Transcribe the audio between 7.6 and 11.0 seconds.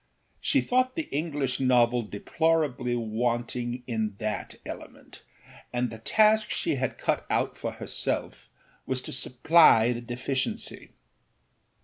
herself was to supply the deficiency.